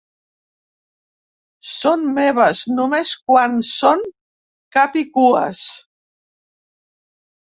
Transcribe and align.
Són 1.71 2.07
meves 2.15 2.61
només 2.79 3.13
quan 3.33 3.59
són 3.69 4.01
capicues. 4.79 5.65